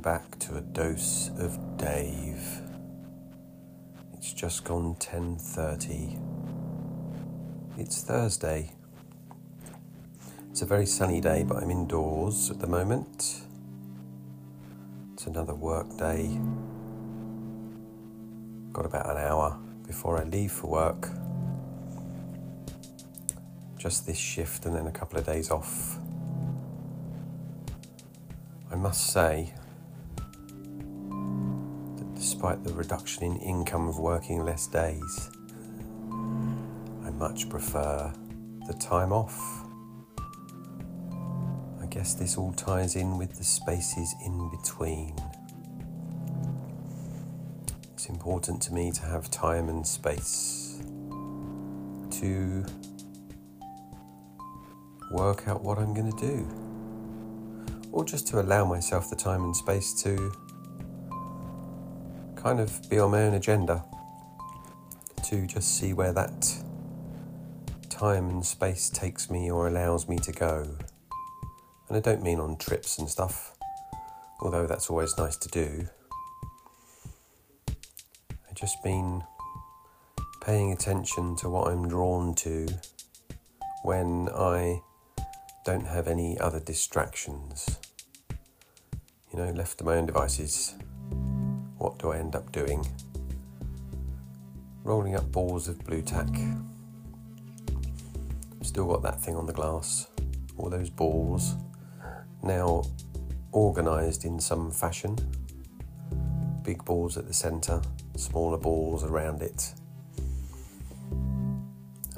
back 0.00 0.38
to 0.38 0.56
a 0.56 0.60
dose 0.60 1.30
of 1.38 1.76
Dave. 1.76 2.62
It's 4.14 4.32
just 4.32 4.64
gone 4.64 4.94
10:30. 4.96 6.18
It's 7.76 8.02
Thursday. 8.02 8.72
It's 10.50 10.62
a 10.62 10.66
very 10.66 10.86
sunny 10.86 11.20
day, 11.20 11.44
but 11.44 11.62
I'm 11.62 11.70
indoors 11.70 12.50
at 12.50 12.58
the 12.60 12.66
moment. 12.66 13.42
It's 15.12 15.26
another 15.26 15.54
work 15.54 15.96
day. 15.98 16.40
Got 18.72 18.86
about 18.86 19.10
an 19.10 19.18
hour 19.18 19.58
before 19.86 20.18
I 20.18 20.24
leave 20.24 20.52
for 20.52 20.68
work. 20.68 21.10
Just 23.76 24.06
this 24.06 24.18
shift 24.18 24.66
and 24.66 24.74
then 24.74 24.86
a 24.86 24.92
couple 24.92 25.18
of 25.18 25.26
days 25.26 25.50
off. 25.50 25.98
I 28.70 28.76
must 28.76 29.08
say 29.08 29.52
despite 32.40 32.64
the 32.64 32.72
reduction 32.72 33.22
in 33.22 33.36
income 33.36 33.86
of 33.86 33.98
working 33.98 34.42
less 34.42 34.66
days, 34.66 35.30
I 37.04 37.10
much 37.10 37.50
prefer 37.50 38.10
the 38.66 38.72
time 38.80 39.12
off. 39.12 39.66
I 41.82 41.86
guess 41.90 42.14
this 42.14 42.38
all 42.38 42.54
ties 42.54 42.96
in 42.96 43.18
with 43.18 43.36
the 43.36 43.44
spaces 43.44 44.14
in 44.24 44.48
between. 44.48 45.14
It's 47.92 48.06
important 48.06 48.62
to 48.62 48.72
me 48.72 48.90
to 48.92 49.02
have 49.02 49.30
time 49.30 49.68
and 49.68 49.86
space 49.86 50.80
to 52.22 52.64
work 55.12 55.46
out 55.46 55.62
what 55.62 55.76
I'm 55.76 55.92
going 55.92 56.10
to 56.10 56.26
do 56.26 56.48
or 57.92 58.02
just 58.02 58.26
to 58.28 58.40
allow 58.40 58.64
myself 58.64 59.10
the 59.10 59.16
time 59.16 59.44
and 59.44 59.54
space 59.54 59.92
to 60.04 60.32
kind 62.42 62.58
of 62.58 62.88
be 62.88 62.98
on 62.98 63.10
my 63.10 63.22
own 63.22 63.34
agenda, 63.34 63.84
to 65.24 65.46
just 65.46 65.78
see 65.78 65.92
where 65.92 66.12
that 66.12 66.54
time 67.90 68.30
and 68.30 68.44
space 68.44 68.88
takes 68.88 69.30
me 69.30 69.50
or 69.50 69.68
allows 69.68 70.08
me 70.08 70.16
to 70.18 70.32
go. 70.32 70.76
And 71.88 71.96
I 71.96 72.00
don't 72.00 72.22
mean 72.22 72.40
on 72.40 72.56
trips 72.56 72.98
and 72.98 73.08
stuff, 73.08 73.56
although 74.40 74.66
that's 74.66 74.88
always 74.88 75.16
nice 75.18 75.36
to 75.36 75.48
do. 75.48 75.88
I 77.68 78.52
just 78.54 78.82
mean 78.84 79.22
paying 80.42 80.72
attention 80.72 81.36
to 81.36 81.50
what 81.50 81.68
I'm 81.68 81.86
drawn 81.88 82.34
to 82.36 82.68
when 83.82 84.28
I 84.34 84.80
don't 85.66 85.86
have 85.86 86.08
any 86.08 86.38
other 86.40 86.60
distractions. 86.60 87.78
You 89.32 89.38
know, 89.38 89.50
left 89.50 89.78
to 89.78 89.84
my 89.84 89.96
own 89.96 90.06
devices, 90.06 90.74
what 91.80 91.98
do 91.98 92.12
I 92.12 92.18
end 92.18 92.36
up 92.36 92.52
doing? 92.52 92.86
Rolling 94.84 95.16
up 95.16 95.32
balls 95.32 95.66
of 95.66 95.78
Blu 95.84 96.02
Tack. 96.02 96.28
Still 98.62 98.86
got 98.86 99.02
that 99.02 99.20
thing 99.20 99.34
on 99.34 99.46
the 99.46 99.52
glass, 99.52 100.06
all 100.56 100.70
those 100.70 100.90
balls, 100.90 101.56
now 102.42 102.84
organised 103.52 104.24
in 104.24 104.38
some 104.38 104.70
fashion. 104.70 105.16
Big 106.62 106.84
balls 106.84 107.16
at 107.16 107.26
the 107.26 107.34
centre, 107.34 107.80
smaller 108.14 108.58
balls 108.58 109.02
around 109.02 109.42
it 109.42 109.74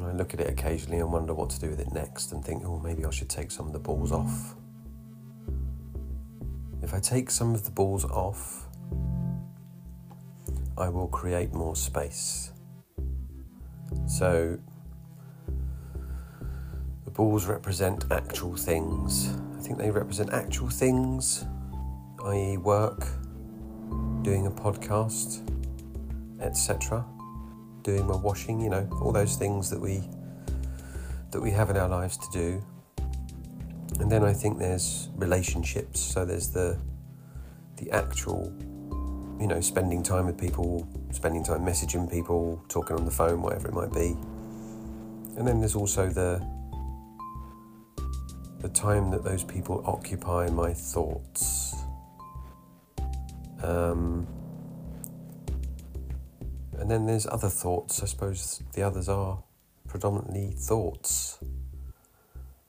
and 0.00 0.06
I 0.06 0.12
look 0.12 0.32
at 0.32 0.40
it 0.40 0.48
occasionally 0.48 1.00
and 1.00 1.12
wonder 1.12 1.34
what 1.34 1.50
to 1.50 1.60
do 1.60 1.68
with 1.68 1.80
it 1.80 1.92
next 1.92 2.32
and 2.32 2.42
think, 2.42 2.62
oh, 2.64 2.78
maybe 2.78 3.04
I 3.04 3.10
should 3.10 3.28
take 3.28 3.50
some 3.50 3.66
of 3.66 3.74
the 3.74 3.78
balls 3.78 4.12
off. 4.12 4.54
If 6.82 6.94
I 6.94 7.00
take 7.00 7.30
some 7.30 7.54
of 7.54 7.66
the 7.66 7.70
balls 7.70 8.06
off, 8.06 8.69
I 10.80 10.88
will 10.88 11.08
create 11.08 11.52
more 11.52 11.76
space. 11.76 12.52
So, 14.06 14.58
the 17.04 17.10
balls 17.10 17.46
represent 17.46 18.04
actual 18.10 18.56
things. 18.56 19.36
I 19.56 19.60
think 19.60 19.78
they 19.78 19.90
represent 19.90 20.32
actual 20.32 20.68
things, 20.68 21.44
i.e., 22.24 22.56
work, 22.56 23.06
doing 24.22 24.46
a 24.46 24.50
podcast, 24.50 25.48
etc 26.40 27.04
doing 27.82 28.06
my 28.06 28.16
washing, 28.16 28.60
you 28.60 28.70
know, 28.70 28.88
all 29.00 29.12
those 29.12 29.36
things 29.36 29.70
that 29.70 29.80
we 29.80 30.02
that 31.30 31.40
we 31.40 31.50
have 31.50 31.70
in 31.70 31.76
our 31.76 31.88
lives 31.88 32.16
to 32.16 32.26
do. 32.32 32.62
And 34.00 34.10
then 34.10 34.24
I 34.24 34.32
think 34.32 34.58
there's 34.58 35.08
relationships. 35.16 36.00
So 36.00 36.24
there's 36.24 36.48
the 36.48 36.78
the 37.76 37.90
actual, 37.90 38.52
you 39.40 39.46
know, 39.46 39.60
spending 39.60 40.02
time 40.02 40.26
with 40.26 40.38
people, 40.38 40.86
spending 41.12 41.42
time 41.42 41.60
messaging 41.60 42.10
people, 42.10 42.62
talking 42.68 42.96
on 42.96 43.06
the 43.06 43.10
phone, 43.10 43.40
whatever 43.40 43.68
it 43.68 43.74
might 43.74 43.92
be. 43.92 44.14
And 45.38 45.48
then 45.48 45.60
there's 45.60 45.74
also 45.74 46.08
the 46.08 46.46
the 48.60 48.68
time 48.68 49.10
that 49.10 49.24
those 49.24 49.42
people 49.42 49.82
occupy 49.86 50.50
my 50.50 50.74
thoughts. 50.74 51.74
Um, 53.62 54.26
and 56.78 56.90
then 56.90 57.06
there's 57.06 57.26
other 57.26 57.48
thoughts. 57.48 58.02
I 58.02 58.06
suppose 58.06 58.62
the 58.74 58.82
others 58.82 59.08
are 59.08 59.42
predominantly 59.88 60.52
thoughts. 60.54 61.38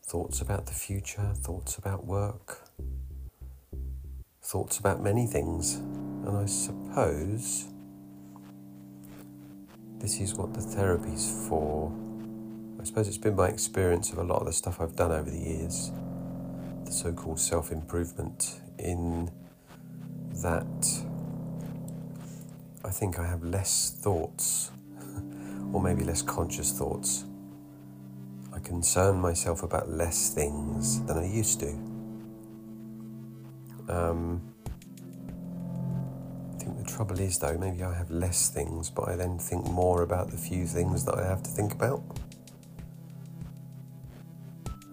Thoughts 0.04 0.40
about 0.40 0.66
the 0.66 0.74
future, 0.74 1.34
thoughts 1.36 1.78
about 1.78 2.06
work, 2.06 2.70
thoughts 4.42 4.78
about 4.78 5.04
many 5.04 5.28
things. 5.28 5.82
And 6.26 6.38
I 6.38 6.46
suppose 6.46 7.66
this 10.00 10.20
is 10.20 10.36
what 10.36 10.54
the 10.54 10.62
therapy's 10.62 11.48
for. 11.48 11.92
I 12.80 12.84
suppose 12.84 13.08
it's 13.08 13.18
been 13.18 13.36
my 13.36 13.48
experience 13.48 14.12
of 14.12 14.18
a 14.18 14.24
lot 14.24 14.40
of 14.40 14.46
the 14.46 14.54
stuff 14.54 14.82
I've 14.82 14.96
done 14.96 15.12
over 15.12 15.30
the 15.30 15.40
years, 15.40 15.92
the 16.86 16.92
so 16.92 17.12
called 17.14 17.40
self 17.40 17.72
improvement, 17.72 18.62
in 18.80 19.32
that 20.42 20.66
I 22.84 22.90
think 22.90 23.20
I 23.20 23.28
have 23.28 23.44
less 23.44 23.96
thoughts, 24.02 24.72
or 25.74 25.82
maybe 25.82 26.04
less 26.04 26.22
conscious 26.22 26.72
thoughts. 26.72 27.26
I 28.54 28.60
concern 28.60 29.18
myself 29.18 29.64
about 29.64 29.90
less 29.90 30.34
things 30.34 31.04
than 31.06 31.18
I 31.18 31.26
used 31.26 31.60
to. 31.62 31.70
Um, 33.88 34.51
the 36.82 36.90
trouble 36.90 37.20
is, 37.20 37.38
though, 37.38 37.58
maybe 37.58 37.84
I 37.84 37.94
have 37.94 38.10
less 38.10 38.50
things, 38.50 38.90
but 38.90 39.08
I 39.08 39.16
then 39.16 39.38
think 39.38 39.66
more 39.66 40.02
about 40.02 40.32
the 40.32 40.38
few 40.38 40.66
things 40.66 41.06
that 41.06 41.16
I 41.16 41.26
have 41.28 41.44
to 41.44 41.50
think 41.50 41.74
about. 41.74 42.02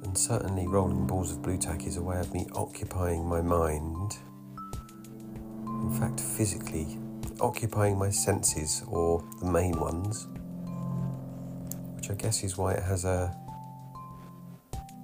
And 0.02 0.16
certainly, 0.16 0.66
rolling 0.66 1.06
balls 1.06 1.32
of 1.32 1.40
Blu 1.40 1.56
Tack 1.56 1.86
is 1.86 1.96
a 1.96 2.02
way 2.02 2.18
of 2.20 2.32
me 2.34 2.46
occupying 2.54 3.24
my 3.24 3.40
mind. 3.40 4.18
In 5.64 5.96
fact, 5.98 6.20
physically 6.20 6.98
occupying 7.40 7.98
my 7.98 8.10
senses, 8.10 8.82
or 8.88 9.24
the 9.40 9.50
main 9.50 9.78
ones, 9.80 10.26
which 11.96 12.10
I 12.10 12.14
guess 12.14 12.44
is 12.44 12.58
why 12.58 12.72
it 12.74 12.82
has 12.82 13.04
a 13.04 13.34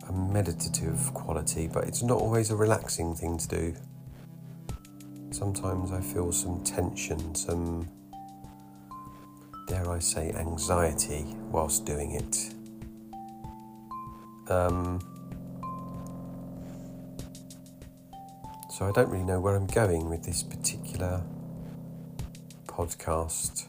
a 0.06 0.12
meditative 0.12 1.14
quality, 1.14 1.66
but 1.66 1.84
it's 1.84 2.02
not 2.02 2.18
always 2.18 2.50
a 2.50 2.56
relaxing 2.56 3.14
thing 3.14 3.38
to 3.38 3.48
do. 3.48 3.74
Sometimes 5.34 5.90
I 5.90 6.00
feel 6.00 6.30
some 6.30 6.62
tension, 6.62 7.34
some, 7.34 7.88
dare 9.66 9.90
I 9.90 9.98
say, 9.98 10.30
anxiety 10.30 11.24
whilst 11.50 11.84
doing 11.84 12.12
it. 12.12 12.54
Um, 14.48 15.00
so 18.70 18.86
I 18.86 18.92
don't 18.92 19.08
really 19.08 19.24
know 19.24 19.40
where 19.40 19.56
I'm 19.56 19.66
going 19.66 20.08
with 20.08 20.22
this 20.22 20.44
particular 20.44 21.20
podcast. 22.68 23.66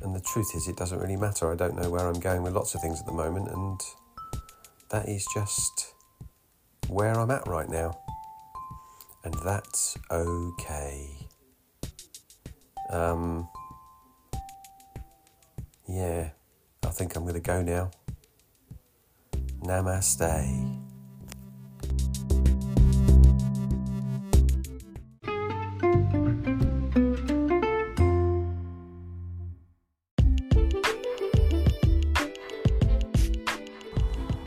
And 0.00 0.14
the 0.14 0.20
truth 0.20 0.54
is, 0.54 0.68
it 0.68 0.76
doesn't 0.76 1.00
really 1.00 1.16
matter. 1.16 1.50
I 1.50 1.56
don't 1.56 1.74
know 1.74 1.90
where 1.90 2.06
I'm 2.06 2.20
going 2.20 2.44
with 2.44 2.52
lots 2.52 2.76
of 2.76 2.80
things 2.80 3.00
at 3.00 3.06
the 3.06 3.12
moment, 3.12 3.48
and 3.48 3.80
that 4.90 5.08
is 5.08 5.26
just 5.34 5.92
where 6.86 7.18
I'm 7.18 7.32
at 7.32 7.48
right 7.48 7.68
now. 7.68 7.98
And 9.24 9.34
that's 9.44 9.98
okay. 10.10 11.10
Um, 12.90 13.48
yeah, 15.86 16.30
I 16.84 16.88
think 16.88 17.16
I'm 17.16 17.22
going 17.24 17.34
to 17.34 17.40
go 17.40 17.62
now. 17.62 17.90
Namaste. 19.62 20.84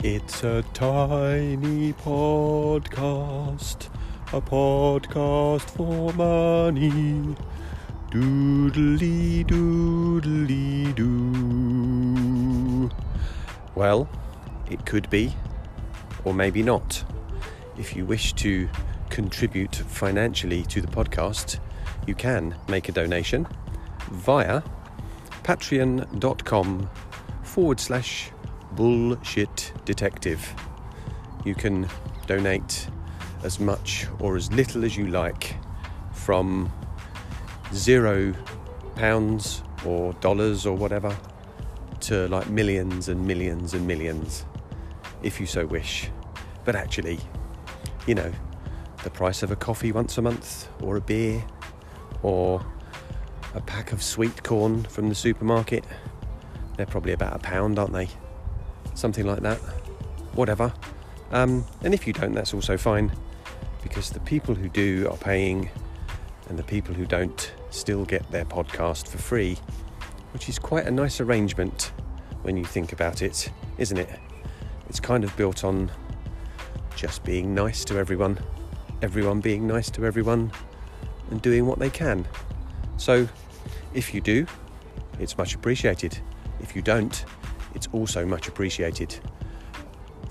It's 0.04 0.42
a 0.42 0.64
tiny 0.74 1.92
podcast 1.92 3.88
a 4.32 4.40
podcast 4.40 5.68
for 5.76 6.10
money. 6.14 7.36
Doodly 8.10 9.44
doodly 9.44 10.94
doo. 10.94 12.90
Well, 13.74 14.08
it 14.70 14.86
could 14.86 15.10
be, 15.10 15.34
or 16.24 16.32
maybe 16.32 16.62
not. 16.62 17.04
If 17.76 17.94
you 17.94 18.06
wish 18.06 18.32
to 18.34 18.70
contribute 19.10 19.74
financially 19.74 20.62
to 20.62 20.80
the 20.80 20.88
podcast, 20.88 21.58
you 22.06 22.14
can 22.14 22.54
make 22.68 22.88
a 22.88 22.92
donation 22.92 23.46
via 24.10 24.62
patreon.com 25.42 26.88
forward 27.42 27.80
slash 27.80 28.30
bullshit 28.72 29.74
detective. 29.84 30.54
You 31.44 31.54
can 31.54 31.86
donate 32.26 32.88
as 33.44 33.58
much 33.58 34.06
or 34.20 34.36
as 34.36 34.50
little 34.52 34.84
as 34.84 34.96
you 34.96 35.08
like 35.08 35.56
from 36.12 36.70
zero 37.74 38.34
pounds 38.94 39.62
or 39.84 40.12
dollars 40.14 40.66
or 40.66 40.76
whatever 40.76 41.16
to 42.00 42.28
like 42.28 42.48
millions 42.50 43.08
and 43.08 43.26
millions 43.26 43.74
and 43.74 43.86
millions 43.86 44.44
if 45.22 45.40
you 45.40 45.46
so 45.46 45.66
wish. 45.66 46.10
But 46.64 46.76
actually, 46.76 47.18
you 48.06 48.14
know, 48.14 48.32
the 49.04 49.10
price 49.10 49.42
of 49.42 49.50
a 49.50 49.56
coffee 49.56 49.92
once 49.92 50.18
a 50.18 50.22
month 50.22 50.68
or 50.80 50.96
a 50.96 51.00
beer 51.00 51.44
or 52.22 52.64
a 53.54 53.60
pack 53.60 53.92
of 53.92 54.02
sweet 54.02 54.42
corn 54.42 54.84
from 54.84 55.08
the 55.08 55.14
supermarket, 55.14 55.84
they're 56.76 56.86
probably 56.86 57.12
about 57.12 57.34
a 57.34 57.38
pound, 57.38 57.78
aren't 57.78 57.92
they? 57.92 58.08
Something 58.94 59.26
like 59.26 59.40
that. 59.40 59.58
Whatever. 60.34 60.72
Um, 61.32 61.64
and 61.82 61.94
if 61.94 62.06
you 62.06 62.12
don't, 62.12 62.32
that's 62.32 62.54
also 62.54 62.76
fine 62.76 63.10
because 63.82 64.10
the 64.10 64.20
people 64.20 64.54
who 64.54 64.68
do 64.68 65.08
are 65.10 65.16
paying 65.16 65.70
and 66.48 66.58
the 66.58 66.62
people 66.62 66.94
who 66.94 67.06
don't 67.06 67.52
still 67.70 68.04
get 68.04 68.30
their 68.30 68.44
podcast 68.44 69.08
for 69.08 69.18
free, 69.18 69.58
which 70.32 70.48
is 70.48 70.58
quite 70.58 70.86
a 70.86 70.90
nice 70.90 71.20
arrangement 71.20 71.92
when 72.42 72.56
you 72.56 72.64
think 72.64 72.92
about 72.92 73.22
it, 73.22 73.50
isn't 73.78 73.96
it? 73.96 74.20
It's 74.88 75.00
kind 75.00 75.24
of 75.24 75.34
built 75.36 75.64
on 75.64 75.90
just 76.96 77.24
being 77.24 77.54
nice 77.54 77.84
to 77.86 77.98
everyone, 77.98 78.38
everyone 79.00 79.40
being 79.40 79.66
nice 79.66 79.90
to 79.90 80.04
everyone, 80.04 80.52
and 81.30 81.40
doing 81.40 81.66
what 81.66 81.78
they 81.78 81.90
can. 81.90 82.26
So, 82.98 83.26
if 83.94 84.12
you 84.14 84.20
do, 84.20 84.46
it's 85.18 85.38
much 85.38 85.54
appreciated. 85.54 86.18
If 86.60 86.76
you 86.76 86.82
don't, 86.82 87.24
it's 87.74 87.88
also 87.92 88.26
much 88.26 88.48
appreciated. 88.48 89.18